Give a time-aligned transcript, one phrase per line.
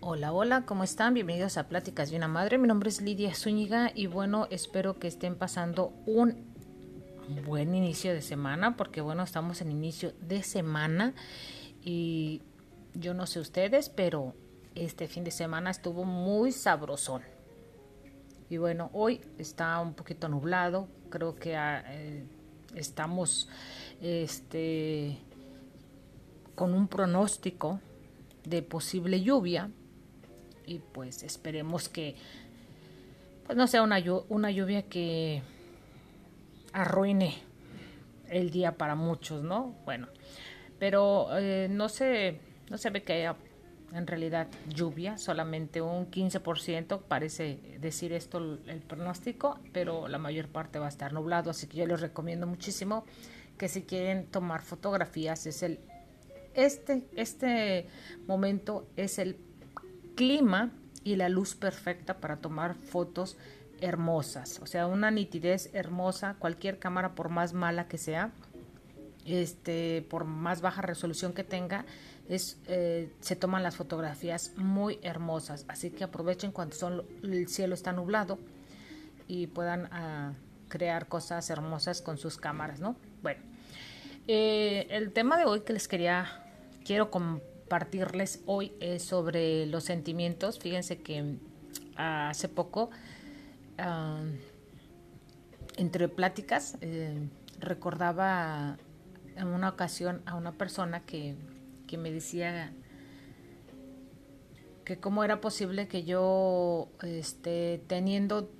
[0.00, 1.12] Hola, hola, ¿cómo están?
[1.12, 2.56] Bienvenidos a Pláticas de una Madre.
[2.56, 6.54] Mi nombre es Lidia Zúñiga y bueno, espero que estén pasando un
[7.44, 11.12] buen inicio de semana porque bueno, estamos en inicio de semana
[11.82, 12.40] y
[12.94, 14.34] yo no sé ustedes, pero
[14.74, 17.22] este fin de semana estuvo muy sabrosón.
[18.52, 22.22] Y bueno, hoy está un poquito nublado, creo que ah, eh,
[22.74, 23.48] estamos
[24.02, 25.16] este
[26.54, 27.80] con un pronóstico
[28.44, 29.70] de posible lluvia
[30.66, 32.14] y pues esperemos que
[33.46, 33.96] pues no sea una,
[34.28, 35.40] una lluvia que
[36.74, 37.38] arruine
[38.28, 39.76] el día para muchos, ¿no?
[39.86, 40.08] Bueno,
[40.78, 42.38] pero eh, no se
[42.68, 43.34] no se ve que haya
[43.94, 50.78] en realidad lluvia, solamente un 15% parece decir esto el pronóstico, pero la mayor parte
[50.78, 53.04] va a estar nublado, así que yo les recomiendo muchísimo
[53.58, 55.80] que si quieren tomar fotografías es el
[56.54, 57.86] este este
[58.26, 59.36] momento es el
[60.16, 60.70] clima
[61.04, 63.36] y la luz perfecta para tomar fotos
[63.80, 68.30] hermosas, o sea, una nitidez hermosa, cualquier cámara por más mala que sea,
[69.24, 71.84] este, por más baja resolución que tenga,
[72.28, 75.64] eh, se toman las fotografías muy hermosas.
[75.68, 78.38] Así que aprovechen cuando son, el cielo está nublado
[79.28, 80.34] y puedan uh,
[80.68, 82.96] crear cosas hermosas con sus cámaras, ¿no?
[83.22, 83.40] Bueno,
[84.28, 86.44] eh, el tema de hoy que les quería,
[86.84, 90.58] quiero compartir compartirles hoy es sobre los sentimientos.
[90.58, 91.36] Fíjense que
[91.96, 92.90] ah, hace poco,
[93.78, 94.20] ah,
[95.78, 97.16] entre pláticas, eh,
[97.60, 98.76] recordaba
[99.36, 101.36] en una ocasión a una persona que,
[101.86, 102.72] que me decía
[104.84, 108.50] que cómo era posible que yo, este, teniendo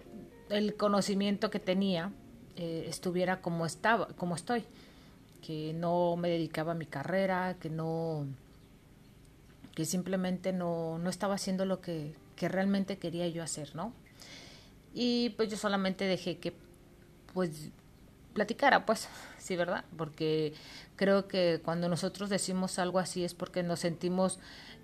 [0.50, 2.12] el conocimiento que tenía,
[2.56, 4.64] eh, estuviera como estaba, como estoy,
[5.40, 8.26] que no me dedicaba a mi carrera, que no
[9.74, 13.94] que simplemente no, no estaba haciendo lo que, que realmente quería yo hacer, ¿no?
[14.92, 16.52] Y pues yo solamente dejé que
[17.32, 17.70] pues
[18.32, 19.84] platicara, pues, sí, ¿verdad?
[19.96, 20.54] Porque
[20.96, 24.38] creo que cuando nosotros decimos algo así es porque nos sentimos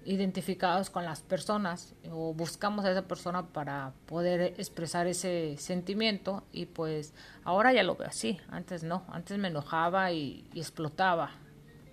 [0.04, 6.66] identificados con las personas o buscamos a esa persona para poder expresar ese sentimiento y
[6.66, 7.12] pues
[7.44, 11.32] ahora ya lo veo así, antes no, antes me enojaba y, y explotaba,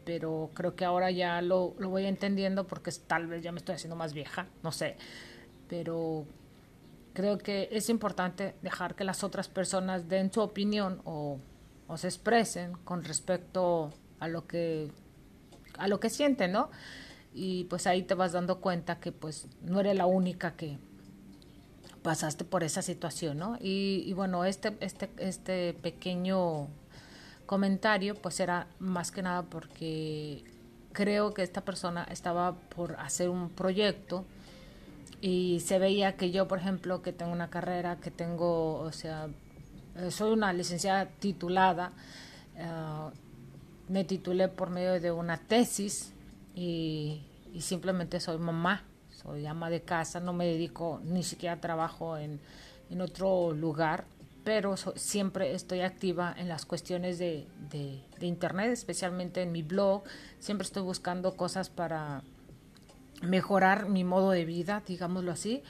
[0.05, 3.75] pero creo que ahora ya lo, lo voy entendiendo porque tal vez ya me estoy
[3.75, 4.95] haciendo más vieja, no sé,
[5.67, 6.25] pero
[7.15, 11.39] creo que es importante dejar que las otras personas den su opinión o,
[11.87, 14.91] o se expresen con respecto a lo que
[15.79, 16.69] a lo que sienten, ¿no?
[17.33, 20.77] Y pues ahí te vas dando cuenta que pues no eres la única que
[22.01, 23.57] pasaste por esa situación, ¿no?
[23.59, 26.67] Y, y bueno, este, este, este pequeño
[27.45, 30.43] comentario pues era más que nada porque
[30.93, 34.25] creo que esta persona estaba por hacer un proyecto
[35.25, 39.28] y se veía que yo, por ejemplo, que tengo una carrera, que tengo, o sea,
[39.96, 41.94] eh, soy una licenciada titulada,
[42.56, 43.09] eh,
[43.88, 46.13] me titulé por medio de una tesis
[46.53, 52.18] y, y, simplemente soy mamá, soy ama de casa, no me dedico ni siquiera trabajo
[52.18, 52.40] en,
[52.92, 54.06] en otro lugar
[54.44, 60.03] pero siempre estoy activa en las cuestiones de, de, Internet, especialmente en mi blog.
[60.38, 62.22] Siempre estoy buscando cosas para
[63.25, 65.63] mejorar mi modo de vida, digámoslo así,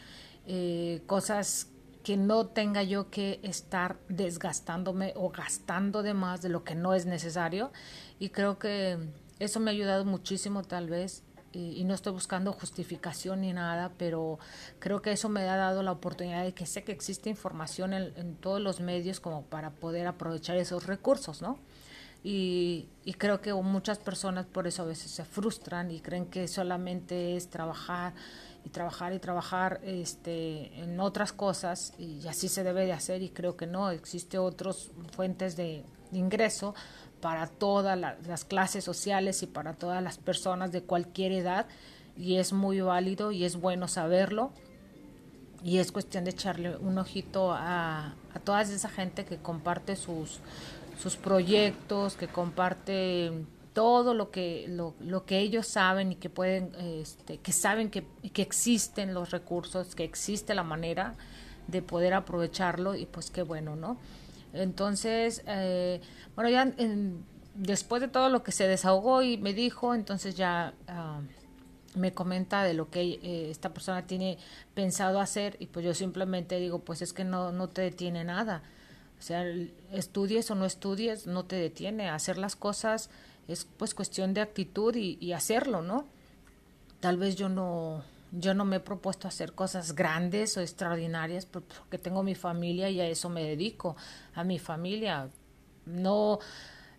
[0.46, 1.70] eh, cosas
[2.04, 6.94] que no tenga yo que estar desgastándome o gastando de más de lo que no
[6.94, 7.72] es necesario.
[8.20, 9.00] Y creo que
[9.40, 11.24] eso me ha ayudado muchísimo tal vez
[11.56, 14.40] y, no estoy buscando justificación ni nada, pero
[14.80, 18.36] creo que eso me ha dado la oportunidad de que sé que existe información en,
[18.36, 21.58] todos los medios como para poder aprovechar esos recursos, ¿no?
[22.28, 26.48] Y, y, creo que muchas personas por eso a veces se frustran y creen que
[26.48, 28.16] solamente es trabajar
[28.66, 33.30] y trabajar y trabajar este, en otras cosas y así se debe de hacer y
[33.30, 36.74] creo que no, existe otras fuentes de ingreso
[37.22, 41.68] para todas las clases sociales y para todas las personas de cualquier edad
[42.18, 44.52] y es muy válido y es bueno saberlo
[45.66, 50.40] y es cuestión de echarle un ojito a, a toda esa gente que comparte sus,
[51.02, 53.32] sus proyectos, que comparte
[53.74, 58.06] todo lo que lo, lo, que ellos saben y que pueden este, que saben que,
[58.32, 61.16] que existen los recursos que existe la manera
[61.68, 63.98] de poder aprovecharlo y pues qué bueno no
[64.56, 66.00] entonces, eh,
[66.36, 66.72] bueno, ya
[67.56, 71.20] después de todo lo que se desahogó y me dijo, entonces ya ah,
[71.96, 74.38] me comenta de lo que eh, esta persona tiene
[74.74, 78.64] pensado hacer y pues yo simplemente digo, pues es que no, no te detiene nada.
[79.18, 79.46] O sea,
[79.92, 82.10] estudies o no estudies, no te detiene.
[82.10, 83.10] Hacer las cosas
[83.48, 86.06] es pues cuestión de actitud y, y hacerlo, ¿no?
[87.00, 91.98] Tal vez yo no, yo no me he propuesto hacer cosas grandes o extraordinarias porque
[91.98, 93.96] tengo mi familia y a eso me dedico,
[94.34, 95.30] a mi familia.
[95.86, 96.40] No,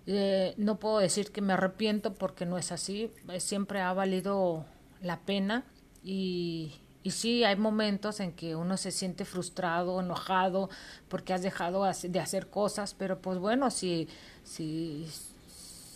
[0.06, 3.10] eh, no puedo decir que me arrepiento porque no es así.
[3.28, 4.64] Eh, siempre ha valido
[5.00, 5.64] la pena
[6.02, 10.68] y, y sí, hay momentos en que uno se siente frustrado, enojado,
[11.08, 14.08] porque has dejado de hacer cosas, pero pues bueno, si,
[14.42, 15.06] si,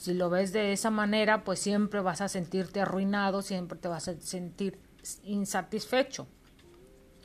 [0.00, 4.06] si lo ves de esa manera, pues siempre vas a sentirte arruinado, siempre te vas
[4.06, 4.78] a sentir
[5.24, 6.28] insatisfecho.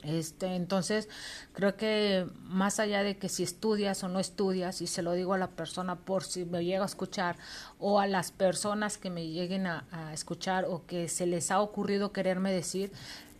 [0.02, 1.08] Este, entonces,
[1.52, 5.34] creo que más allá de que si estudias o no estudias, y se lo digo
[5.34, 7.36] a la persona por si me llega a escuchar,
[7.78, 11.60] o a las personas que me lleguen a, a escuchar o que se les ha
[11.60, 12.92] ocurrido quererme decir,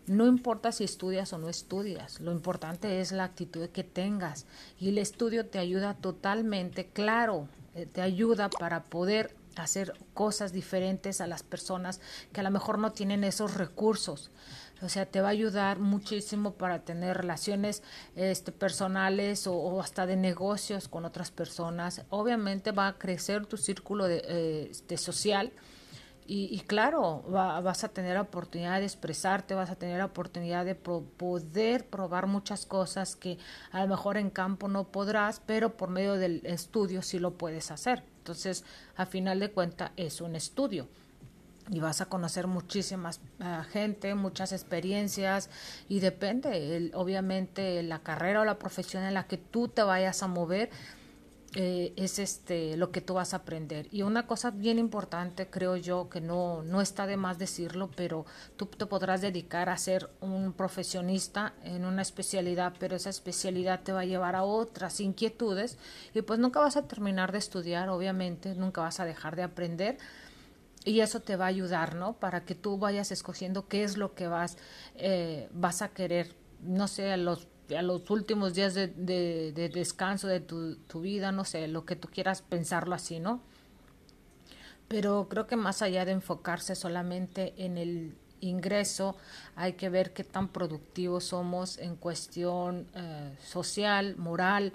[0.06, 4.46] no importa si estudias o no estudias, lo importante es la actitud que tengas
[4.78, 11.20] y el estudio te ayuda totalmente, claro, eh, te ayuda para poder hacer cosas diferentes
[11.20, 12.00] a las personas
[12.32, 14.30] que a lo mejor no tienen esos recursos.
[14.82, 17.82] O sea, te va a ayudar muchísimo para tener relaciones
[18.14, 22.04] este, personales o, hasta de negocios con otras personas.
[22.10, 25.52] Obviamente va a crecer tu círculo de, eh, de social
[26.28, 32.26] y, claro, vas a tener oportunidad de expresarte, vas a tener oportunidad de poder probar
[32.26, 33.38] muchas cosas que
[33.70, 37.70] a lo mejor en campo no podrás, pero por medio del estudio sí lo puedes
[37.70, 38.02] hacer.
[38.18, 38.64] Entonces,
[38.96, 40.88] a final de cuentas, es un estudio
[41.70, 45.50] y vas a conocer muchísimas ah, gente, muchas experiencias
[45.88, 50.28] y depende, obviamente, la carrera o la profesión en la que tú te vayas a
[50.28, 50.70] mover
[51.58, 53.88] eh, es este lo que tú vas a aprender.
[53.90, 58.26] Y una cosa bien importante, creo yo, que no, no está de más decirlo, pero
[58.58, 63.92] tú te podrás dedicar a ser un profesionista en una especialidad, pero esa especialidad te
[63.92, 65.78] va a llevar a otras inquietudes
[66.12, 69.96] y pues nunca vas a terminar de estudiar, obviamente, nunca vas a dejar de aprender.
[70.86, 72.14] Y eso te va a ayudar, ¿no?
[72.14, 74.56] Para que tú vayas escogiendo qué es lo que vas,
[74.94, 76.34] eh, vas a querer.
[76.62, 81.44] No sé, los a los últimos días de, de, descanso de tu, tu, vida, no
[81.44, 83.40] sé, lo que tú quieras pensarlo así, ¿no?
[84.88, 89.16] Pero creo que más allá de enfocarse solamente en el ingreso,
[89.56, 94.72] hay que ver qué tan productivos somos en cuestión eh, social, moral.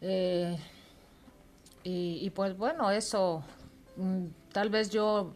[0.00, 0.56] Eh,
[1.84, 3.44] y, y, pues bueno, eso,
[3.96, 4.26] mm,
[4.56, 5.34] tal vez yo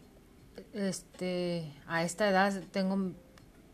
[0.72, 3.12] este, a esta edad tengo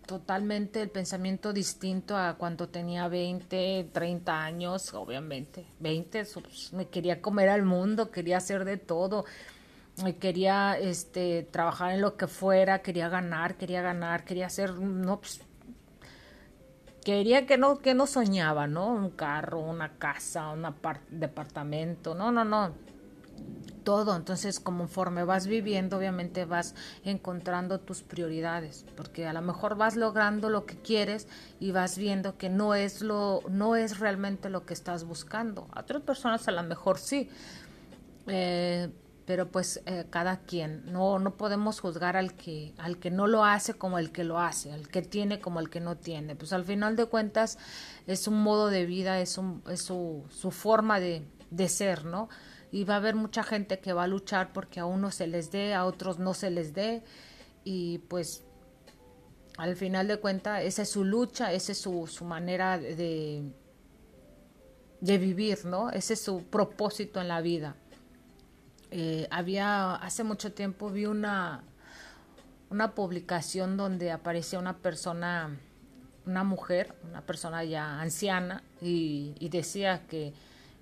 [0.04, 5.64] totalmente el pensamiento distinto a cuando tenía 20, 30 años, obviamente.
[5.78, 9.24] 20, pues, me quería comer al mundo, quería hacer de todo.
[10.02, 15.20] Me quería este trabajar en lo que fuera, quería ganar, quería ganar, quería hacer no
[15.20, 15.42] pues,
[17.04, 18.88] quería que no que no soñaba, ¿no?
[18.88, 20.66] Un carro, una casa, un
[21.08, 22.16] departamento.
[22.16, 22.85] No, no, no
[23.86, 24.16] todo.
[24.16, 26.74] Entonces, conforme vas viviendo, obviamente vas
[27.04, 31.28] encontrando tus prioridades, porque a lo mejor vas logrando lo que quieres
[31.60, 35.68] y vas viendo que no es lo, no es realmente lo que estás buscando.
[35.72, 37.30] A otras personas a lo mejor sí.
[38.26, 38.90] Eh,
[39.24, 43.44] pero pues eh, cada quien no no podemos juzgar al que al que no lo
[43.44, 46.52] hace como el que lo hace al que tiene como el que no tiene pues
[46.52, 47.58] al final de cuentas
[48.06, 52.28] es un modo de vida es un es su, su forma de, de ser no
[52.70, 55.50] y va a haber mucha gente que va a luchar porque a unos se les
[55.50, 57.02] dé, a otros no se les dé
[57.64, 58.44] y pues
[59.56, 63.50] al final de cuentas esa es su lucha, esa es su, su manera de,
[65.00, 65.90] de vivir, ¿no?
[65.90, 67.76] Ese es su propósito en la vida.
[68.90, 71.64] Eh, había, hace mucho tiempo vi una,
[72.70, 75.58] una publicación donde aparecía una persona,
[76.24, 80.34] una mujer, una persona ya anciana, y, y decía que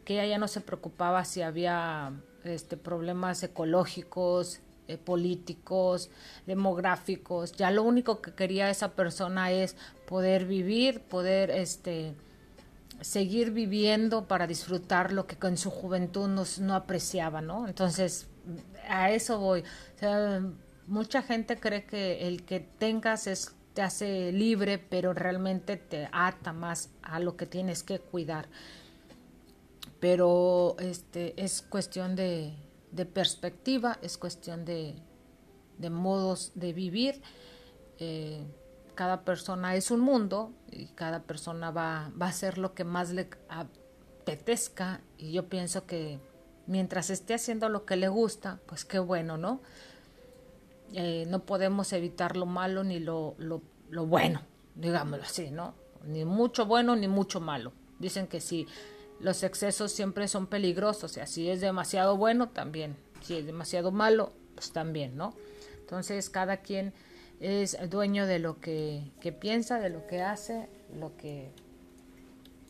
[0.05, 2.13] que ella ya no se preocupaba si había
[2.45, 6.11] este, problemas ecológicos, eh, políticos,
[6.47, 7.53] demográficos.
[7.53, 12.15] Ya lo único que quería esa persona es poder vivir, poder este,
[13.01, 17.67] seguir viviendo para disfrutar lo que con su juventud no, no apreciaba, ¿no?
[17.67, 18.27] Entonces,
[18.89, 19.65] a eso voy.
[20.87, 26.53] mucha gente cree que el que tengas es te hace libre, pero realmente te ata
[26.53, 28.49] más a lo que tienes que cuidar
[30.05, 32.53] pero este es cuestión de,
[33.15, 34.97] perspectiva, es cuestión de,
[35.91, 37.23] modos de vivir.
[37.99, 38.45] Eh,
[38.95, 43.13] cada persona es un mundo y cada persona va, va a hacer lo que más
[43.13, 46.21] le apetezca y yo pienso que
[46.67, 49.63] mientras esté haciendo lo que le gusta, pues qué bueno, ¿no?
[50.93, 53.63] Eh, no podemos evitar lo malo ni lo, lo,
[54.05, 54.43] bueno,
[54.75, 55.75] digámoslo así, ¿no?
[56.05, 57.73] Ni mucho bueno ni mucho malo.
[57.99, 58.67] Dicen que si
[59.21, 64.33] los excesos siempre son peligrosos, y así es demasiado bueno también, si es demasiado malo,
[64.55, 65.35] pues también, ¿no?
[65.81, 66.93] Entonces cada quien
[67.41, 70.69] es dueño de lo que, que piensa, de lo que hace,
[70.99, 71.51] lo que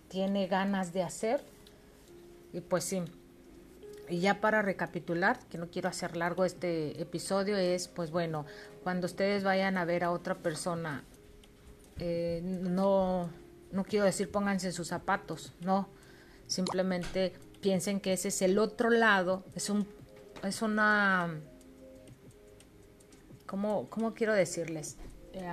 [0.08, 1.42] tiene ganas de hacer.
[2.52, 3.02] Y pues sí,
[4.08, 8.44] y ya para recapitular, que no quiero hacer largo este episodio, es pues bueno,
[8.82, 11.04] cuando ustedes vayan a ver a otra persona,
[11.98, 13.30] eh, no,
[13.72, 15.88] no quiero decir pónganse en sus zapatos, no,
[16.54, 19.87] simplemente piensen que ese es el otro lado, es un,
[20.42, 21.40] es una,
[23.46, 24.96] ¿cómo, cómo quiero decirles?
[25.32, 25.50] Eh,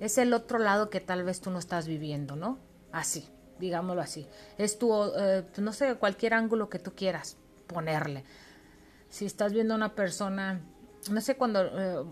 [0.00, 2.58] es el otro lado que tal vez tú no estás viviendo, ¿no?
[2.90, 3.28] Así,
[3.58, 4.26] digámoslo así.
[4.58, 8.24] Es tu, eh, no sé, cualquier ángulo que tú quieras ponerle.
[9.08, 10.60] Si estás viendo a una persona,
[11.10, 12.04] no sé, cuando, eh,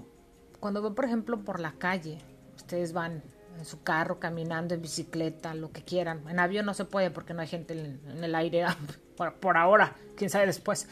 [0.61, 2.19] cuando van, por ejemplo, por la calle,
[2.57, 3.23] ustedes van
[3.61, 6.29] en su carro, caminando, en bicicleta, lo que quieran.
[6.29, 8.65] En avión no se puede porque no hay gente en, el aire
[9.17, 10.89] por, por, ahora, quién sabe después.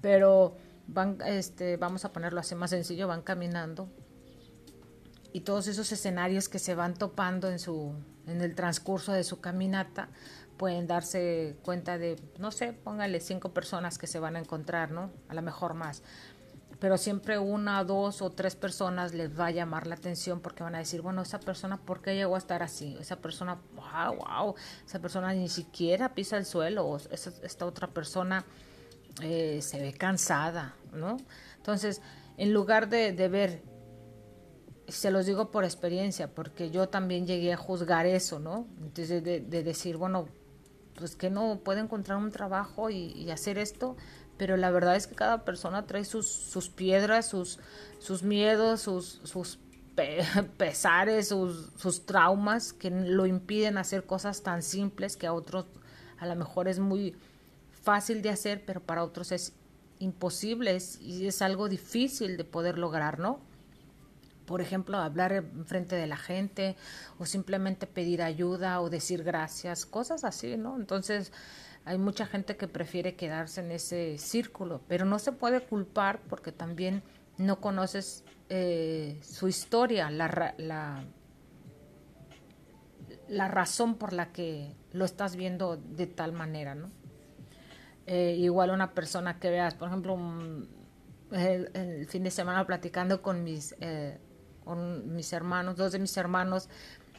[0.00, 3.88] Pero van, este, vamos a ponerlo así más sencillo, van caminando
[5.32, 7.94] y todos esos escenarios que se van topando en su
[8.26, 10.08] en el transcurso de su caminata
[10.56, 15.10] pueden darse cuenta de, no sé, póngale cinco personas que se van a encontrar, ¿no?
[15.28, 16.02] A lo mejor más.
[16.82, 20.74] Pero siempre una, dos o tres personas les va a llamar la atención porque van
[20.74, 22.96] a decir, bueno, esa persona, ¿por qué llegó a estar así?
[22.98, 28.44] Esa persona, wow, wow, esa persona ni siquiera pisa el suelo, o esta otra persona
[29.22, 31.18] eh, se ve cansada, ¿no?
[31.56, 32.02] Entonces,
[32.36, 33.62] en lugar de, de ver
[34.88, 38.66] se los digo por experiencia, porque yo también llegué a juzgar eso, ¿no?
[38.80, 40.26] Entonces, de decir, bueno,
[40.94, 43.96] pues que no puede encontrar un trabajo y, hacer esto,
[44.36, 47.58] pero la verdad es que cada persona trae sus, sus piedras, sus,
[47.98, 49.58] sus miedos, sus, sus
[50.56, 55.66] pesares, sus, sus traumas que lo impiden hacer cosas tan simples que a otros
[56.18, 57.16] a lo mejor es muy
[57.82, 59.54] fácil de hacer, pero para otros es
[59.98, 63.40] imposible y es algo difícil de poder lograr, ¿no?
[64.46, 66.76] por ejemplo, hablar en frente de la gente
[67.18, 70.76] o simplemente pedir ayuda o decir gracias, cosas así, ¿no?
[70.76, 71.32] Entonces,
[71.84, 76.52] hay mucha gente que prefiere quedarse en ese círculo, pero no se puede culpar porque
[76.52, 77.02] también
[77.38, 81.04] no conoces eh, su historia, la, la,
[83.28, 86.90] la, razón por la que lo estás viendo de tal manera, ¿no?
[88.06, 90.18] Eh, igual una persona que veas, por ejemplo,
[91.32, 94.18] el, fin de semana platicando con mis eh,
[94.64, 96.68] con mis hermanos, dos de mis hermanos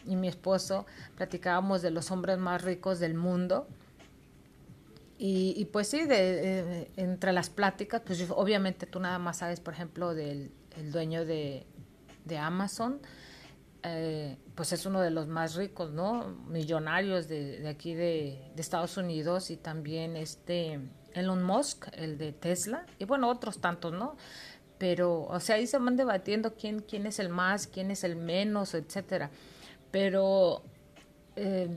[0.06, 3.68] y mi esposo, platicábamos de los hombres más ricos del mundo.
[5.26, 10.14] Y, pues sí, de, entre las pláticas, pues obviamente tú nada más sabes, por ejemplo,
[10.14, 11.66] del el dueño de,
[12.26, 13.00] de Amazon,
[13.84, 16.28] eh, pues es uno de los más ricos, ¿no?
[16.50, 20.82] Millonarios de, de aquí de, de, Estados Unidos y también este
[21.14, 24.18] Elon Musk, el de Tesla, y bueno, otros tantos, ¿no?
[24.78, 28.18] pero, o sea, ahí se van debatiendo quién, quién es el más, quién es el
[28.18, 29.32] menos, etcétera.
[29.92, 30.64] Pero
[31.38, 31.70] eh,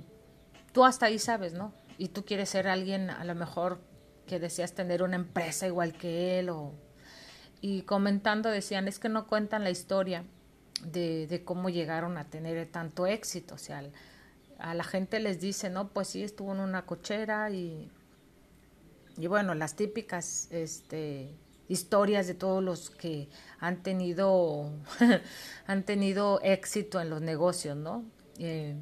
[0.73, 1.73] tú hasta ahí sabes, ¿no?
[1.99, 3.81] Y tú quieres ser alguien a lo mejor
[4.27, 6.75] que deseas tener una empresa igual que él o
[7.61, 10.25] y comentando decían es que no cuentan la historia
[10.85, 13.83] de, cómo llegaron a tener tanto éxito o sea
[14.59, 17.91] a la gente les dice no pues sí estuvo en una cochera y
[19.17, 21.35] y bueno las típicas este
[21.69, 24.71] historias de todos los que han tenido
[25.67, 28.05] han tenido éxito en los negocios, ¿no?
[28.39, 28.77] Eh,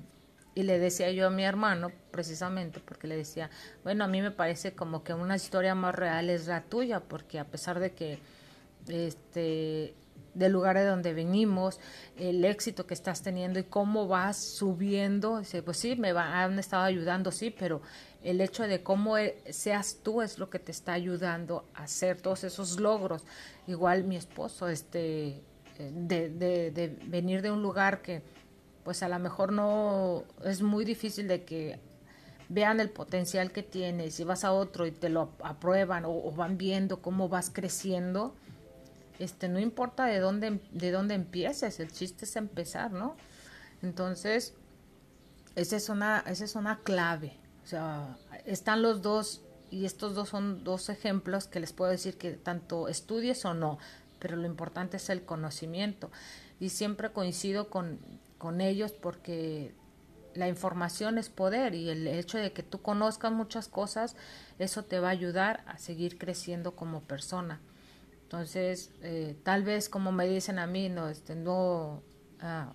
[0.54, 3.50] y le decía yo a mi hermano, precisamente, porque le decía,
[3.82, 7.38] bueno, a mí me parece como que una historia más real es la tuya, porque
[7.38, 8.18] a pesar de que
[8.88, 9.94] este
[10.34, 11.78] del lugar de donde venimos,
[12.16, 17.30] el éxito que estás teniendo y cómo vas subiendo, pues sí, me han estado ayudando,
[17.30, 17.82] sí, pero
[18.22, 22.20] el hecho de cómo e, seas tú es lo que te está ayudando a hacer
[22.20, 23.24] todos esos logros.
[23.68, 25.40] Igual mi esposo, este,
[25.78, 28.22] de, de, de venir de un lugar que
[28.84, 31.80] pues a lo mejor no es muy difícil de que
[32.48, 36.30] vean el potencial que tienes, si vas a otro y te lo aprueban o, o,
[36.32, 38.34] van viendo cómo vas creciendo,
[39.18, 43.16] este no importa de dónde de dónde empieces, el chiste es empezar, ¿no?
[43.82, 44.54] Entonces,
[45.56, 47.32] esa es una esa es una clave.
[47.64, 52.18] O sea, están los dos y estos dos son dos ejemplos que les puedo decir
[52.18, 53.78] que tanto estudies o no,
[54.18, 56.10] pero lo importante es el conocimiento.
[56.60, 57.98] Y siempre coincido con,
[58.44, 59.74] con ellos porque
[60.34, 64.16] la información es poder y el hecho de que tú conozcas muchas cosas,
[64.58, 67.62] eso te va a ayudar a seguir creciendo como persona.
[68.24, 72.02] Entonces, eh, tal vez como me dicen a mí, no, este, no,
[72.42, 72.74] ah,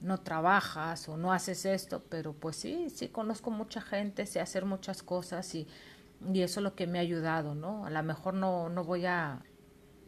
[0.00, 4.64] no trabajas o no haces esto, pero pues sí, sí conozco mucha gente, sé hacer
[4.64, 5.68] muchas cosas y,
[6.34, 7.86] y eso es lo que me ha ayudado, ¿no?
[7.86, 9.44] A lo mejor no, no voy a,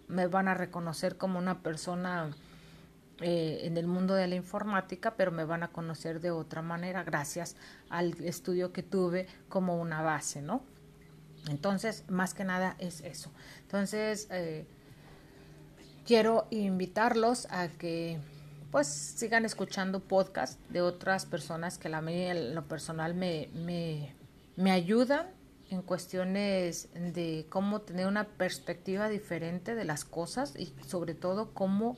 [0.08, 2.32] me van a reconocer como una persona
[3.20, 7.04] eh, en el mundo de la informática, pero me van a conocer de otra manera
[7.04, 7.56] gracias
[7.88, 10.62] al estudio que tuve como una base, ¿no?
[11.48, 13.30] Entonces, más que nada es eso.
[13.62, 14.66] Entonces, eh,
[16.06, 18.18] quiero invitarlos a que
[18.70, 24.12] pues sigan escuchando podcast de otras personas que a mí en lo personal me, me,
[24.56, 25.28] me ayudan
[25.70, 31.96] en cuestiones de cómo tener una perspectiva diferente de las cosas y sobre todo cómo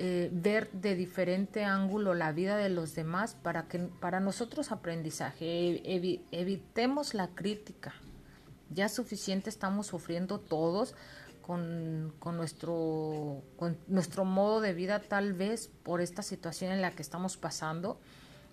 [0.00, 5.82] eh, ver de diferente ángulo la vida de los demás para que para nosotros aprendizaje.
[6.30, 7.92] Evitemos la crítica.
[8.70, 10.94] Ya suficiente estamos sufriendo todos
[11.42, 16.92] con, con, nuestro, con nuestro modo de vida tal vez por esta situación en la
[16.92, 17.98] que estamos pasando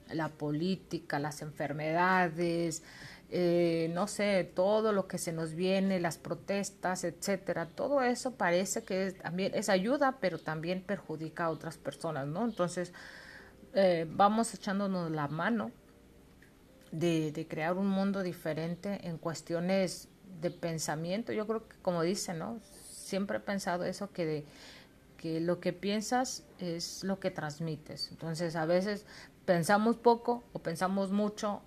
[0.09, 2.81] la política las enfermedades
[3.31, 8.83] eh, no sé, todo lo que se nos viene, las protestas, etcétera, todo eso parece
[8.83, 12.45] que también es ayuda, pero también perjudica a otras personas, ¿no?
[12.45, 12.93] Entonces,
[13.73, 15.71] eh, vamos echándonos la mano
[16.91, 20.07] de, de, crear un mundo diferente en cuestiones
[20.39, 21.33] de pensamiento.
[21.33, 22.59] Yo creo que, como dice, ¿no?
[22.89, 24.45] Siempre he pensado eso, que, de,
[25.17, 28.09] que lo que piensas es lo que transmites.
[28.11, 29.05] Entonces, a veces
[29.45, 31.61] pensamos poco o pensamos mucho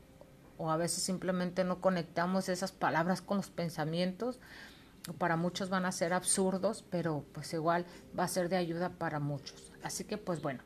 [0.58, 4.38] o a veces simplemente no conectamos esas palabras con los pensamientos.
[5.16, 7.86] Para muchos van a ser absurdos, pero pues igual
[8.18, 9.72] va a ser de ayuda para muchos.
[9.82, 10.62] Así que pues bueno,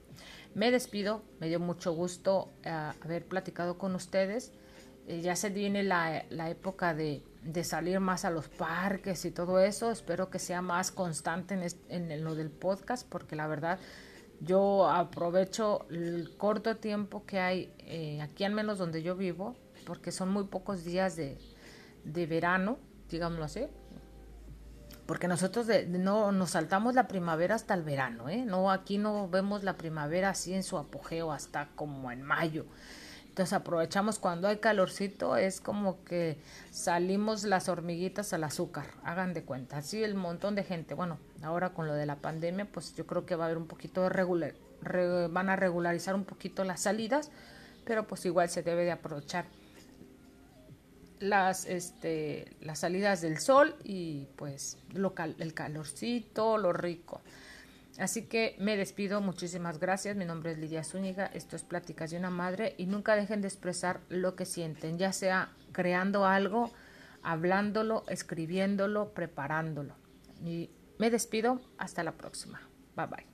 [0.55, 4.53] me despido, me dio mucho gusto eh, haber platicado con ustedes.
[5.07, 9.31] Eh, ya se viene la, la época de, de, salir más a los parques y
[9.31, 9.91] todo eso.
[9.91, 13.79] Espero que sea más constante en, en lo del podcast, porque la verdad
[14.45, 20.13] yo aprovecho el corto tiempo que hay eh, aquí al menos donde yo vivo porque
[20.13, 21.39] son muy pocos días de,
[22.05, 22.79] de verano,
[23.11, 23.67] digámoslo así.
[25.07, 28.45] Porque nosotros no nos saltamos la primavera hasta el verano, ¿eh?
[28.47, 32.67] No, aquí no vemos la primavera así en su apogeo hasta como en mayo.
[33.33, 36.39] Entonces aprovechamos cuando hay calorcito, es como que
[36.71, 39.79] salimos las hormiguitas al azúcar, hagan de cuenta.
[39.79, 43.25] Así el montón de gente, bueno, ahora con lo de la pandemia, pues yo creo
[43.25, 44.53] que va a haber un poquito de regular,
[45.31, 47.31] van a regularizar un poquito las salidas,
[47.87, 49.47] pero pues igual se debe de aprovechar
[51.23, 57.23] las, este, las salidas del sol y pues lo el calorcito, lo rico.
[57.99, 60.17] Así que me despido, muchísimas gracias.
[60.17, 63.49] Mi nombre es Lidia Zúñiga, esto es Pláticas de una Madre y nunca dejen de
[63.49, 66.73] expresar lo que sienten, ya sea creando algo,
[67.23, 69.95] hablándolo, escribiéndolo, preparándolo.
[70.45, 72.61] Y me despido, hasta la próxima.
[72.97, 73.32] Bye bye.